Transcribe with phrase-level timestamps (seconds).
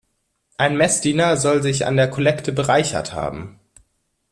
[0.57, 3.59] Ein Messdiener soll sich an der Kollekte bereichert haben.